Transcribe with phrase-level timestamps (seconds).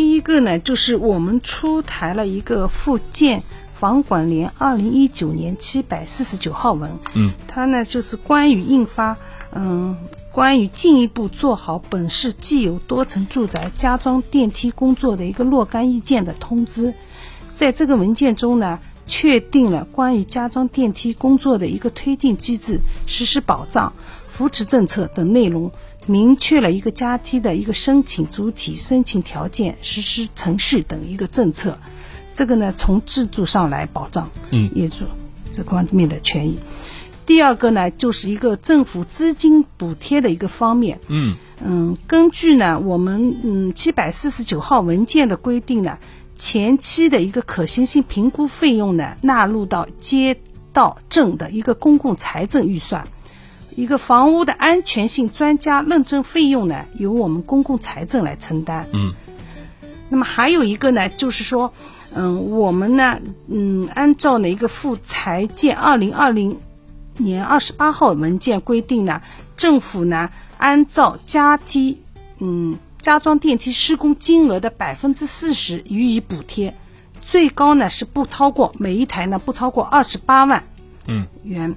[0.00, 3.42] 第一个呢，就是我们出台了一个附件
[3.74, 9.14] 房管联二零一九年七百四十九号文，嗯，它呢就是关于印发，
[9.52, 9.94] 嗯，
[10.32, 16.94] 关于进一步做好本市既有多层住宅加装电梯工作的一个若干意见的通知，
[17.52, 18.78] 在这个文件中呢。
[19.06, 23.92] 确定了关于加装电梯工作的一个推进机制、实施保障、
[24.28, 25.72] 扶持政策等内容，
[26.06, 31.78] 明确了一个加梯的一个申请主体、申请条件、实施程序等一个政策。
[32.34, 34.30] 这个呢，从制度上来保障
[34.74, 35.04] 业主
[35.52, 36.58] 这方面的权益。
[37.26, 41.00] 第二个呢，就是一个政府资金补贴的一个方面。
[41.08, 45.98] 嗯嗯，根据呢我们嗯七百四十九号文件的规定呢。
[46.36, 50.38] 前期的一个可行性评估费用呢，纳入到街
[50.72, 53.04] 道镇的一个公共财政预算；
[53.76, 58.88] 一个房屋的安全性专家认证费用呢，由我们公共财政来承担。
[58.92, 59.12] 嗯。
[60.08, 61.72] 那么还有一个呢，就是说，
[62.14, 66.58] 嗯，我们呢，嗯，按照呢一个附财件二零二零
[67.16, 69.22] 年二十八号文件规定呢，
[69.56, 72.02] 政府呢，按照加梯，
[72.38, 72.78] 嗯。
[73.02, 76.76] 加装电梯施工金额的百分之四十予以补贴，
[77.22, 80.64] 最高呢是不超过每一台呢不超过二十八万，
[81.06, 81.74] 嗯元。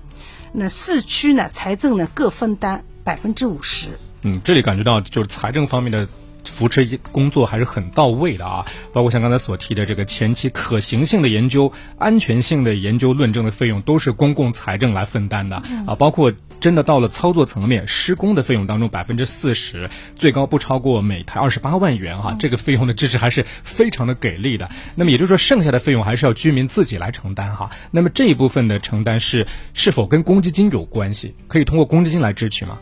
[0.53, 3.89] 那市区呢财政呢各分担百分之五十。
[4.21, 6.07] 嗯，这里感觉到就是财政方面的。
[6.45, 24.69] 扶持工作还是很到位的啊，包括像刚才所提的这个前期可行性的研究、安全性的研究、论证的费用都是公共财政来分担的啊，包括真的到了操作层面，施工的费用当中百分之四十，最高不超过每台二十八万元哈，这个费用的支持还是非常的给力的。
[24.95, 27.69] 那么也就是说，剩下的费用还是要居民自己来承担哈。
[27.91, 31.35] 那么这一部分的承担是是否跟公积金有关系？
[31.49, 32.79] 可以通过公积金来支取吗？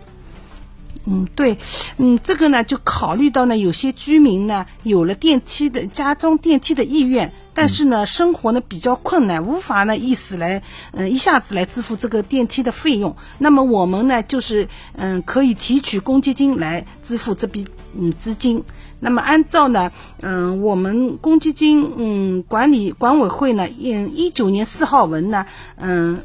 [1.05, 1.57] 嗯，对，
[1.97, 13.15] 嗯，这个呢，就考虑到呢，有些居民呢，有了电梯的加装电梯的意愿，但是呢，生活呢比较困难，无法呢一时来，嗯，一下子来支付这个电梯的费用。
[13.39, 17.65] 那么我们呢，就是嗯，可以提取公积金来支付这笔
[17.97, 18.63] 嗯资金。
[18.99, 19.91] 那么按照呢，
[20.21, 25.47] 嗯，我们公积金嗯管理管委会呢，嗯，一九年四号文呢，
[25.77, 26.21] 嗯。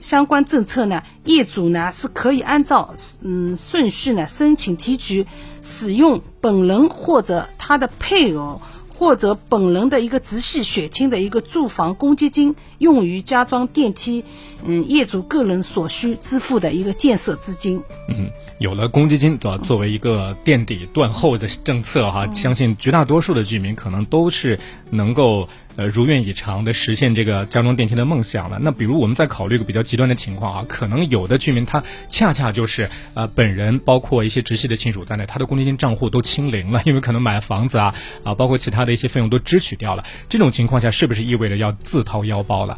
[0.00, 5.26] 相关政策呢，业主呢是可以按照嗯顺序呢申请提取
[5.60, 8.60] 使用本人或者他的配偶
[8.98, 14.24] 或者本人的一个直系血亲的一个住房公积金，用于加装电梯，
[14.64, 17.80] 嗯，业主个人所需支付的一个建设资金。
[18.08, 18.28] 嗯。
[18.58, 19.56] 有了公积金，对吧？
[19.58, 24.58] 作为一个垫底断后的政策哈，相信绝大多数的居民可能都是
[24.90, 28.58] 能够呃如愿以偿的实现这个加装电梯的梦想了。
[28.60, 37.94] 那比如我们再考虑一个比较极端的情况啊，可能有的居民他恰恰就是呃本人包括一些直系的亲属在内，他的公积金账户都清零了，因为可能买房子啊
[38.24, 40.04] 啊，包括其他的一些费用都支取掉了。
[40.28, 42.76] 这种情况下，是不是意味着要自掏腰包了？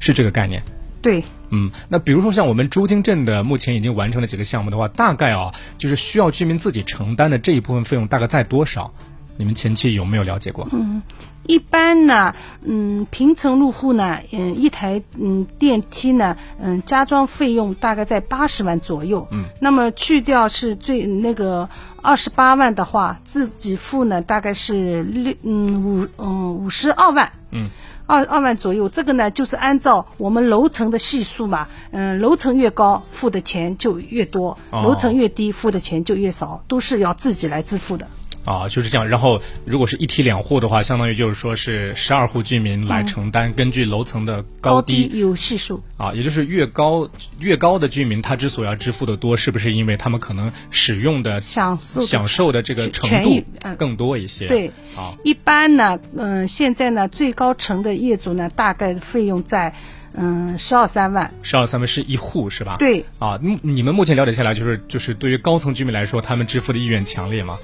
[0.00, 0.64] 是这个概念？
[1.00, 1.22] 对。
[1.50, 8.92] 嗯，那比如说像我们朱泾镇的目前已经完成了几个项目的话，大概啊，就是需要居民自己承担的这一部分费用大概在多少？
[9.36, 10.68] 你们前期有没有了解过？
[10.72, 11.02] 嗯，
[11.46, 19.26] 一般呢，嗯，平层入户呢，嗯，一台嗯电梯呢，嗯，加装费用大概在八十万左右。
[19.30, 21.68] 嗯，那么去掉是最那个
[22.02, 27.32] 二十八万的话，自己付呢大概是六嗯五嗯五十二万。
[27.50, 27.70] 嗯。
[28.04, 38.06] 二二万左右，这个呢就是按照我们楼层的系数嘛，嗯，楼层越高付的钱就越多，楼层越低付的钱就越少，都是要自己来支付的。
[38.44, 39.08] 啊，就是这样。
[39.08, 45.82] 然后，如果是一梯两户的话，相当于就是说是十二户居民来承担，根据楼层的高低有系数。
[45.96, 47.08] 啊，也就是越高
[47.38, 53.44] 越高的居民，他之所以要支付的多，是不是因为他们可能使用的享受享受的这个程度
[53.78, 54.48] 更多一些？
[54.48, 59.72] 对，啊，一般呢，嗯，现在呢，最高层的业主呢，大概费用在
[60.14, 61.32] 嗯十二三万。
[61.42, 62.76] 十二三万是一户是吧？
[62.80, 63.04] 对。
[63.20, 67.56] 啊，你们目前了解下来，就是就是对于高层居民来说，他们支付的意愿强烈吗？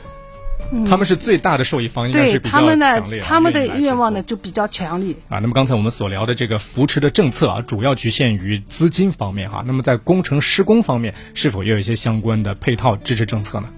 [0.87, 3.21] 他们是最大的受益方，应该是比较强烈。
[3.21, 5.39] 他们的愿望呢就比较强烈啊。
[5.39, 9.65] 那么刚才我们所聊的这个扶持的政策啊，主要局限于资金方面哈。
[9.67, 13.69] 那么在工程施工方面，是否也有一些相关的配套支持政策呢？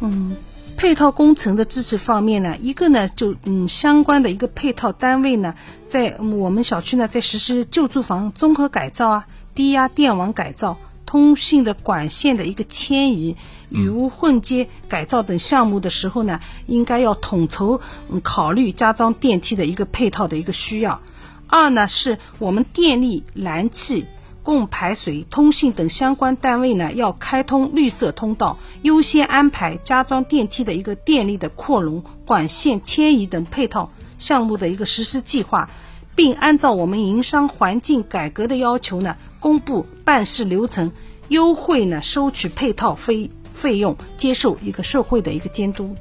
[0.00, 0.36] 嗯，
[0.76, 5.54] 配套工程的支持方面呢，一个呢就嗯相关的一个配套单位呢，
[5.88, 10.78] 在我们小区呢在实施旧住房综合改造啊、低压电网改造。
[11.14, 13.36] 通信的管线的一个迁移、
[13.68, 17.80] 雨污混接改造等项目的时候呢，应该要统筹
[18.24, 21.00] 考虑加装电梯的一个配套的一个需要。
[21.46, 24.06] 二呢，是我们电力、燃气、
[24.42, 35.70] 供排水、通信等相关单位呢，要开通绿色通道，优先安排加装电梯的一个电力的扩容、管线迁移等配套项目的一个实施计划，
[36.16, 40.90] 并按照我们营商环境改革的要求呢，公布办事流程，
[41.28, 45.94] 优惠呢收取配套费费用，接受一个社会的一个监督。